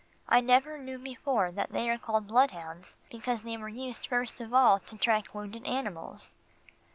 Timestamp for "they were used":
3.43-4.07